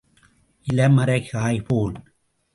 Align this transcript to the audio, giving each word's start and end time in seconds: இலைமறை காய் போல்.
இலைமறை 0.67 1.19
காய் 1.29 1.61
போல். 1.61 1.95